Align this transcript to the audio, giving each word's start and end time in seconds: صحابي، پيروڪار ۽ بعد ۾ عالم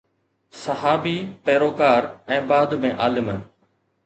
صحابي، 0.61 1.13
پيروڪار 1.49 2.09
۽ 2.39 2.41
بعد 2.53 2.75
۾ 2.89 2.93
عالم 3.05 3.31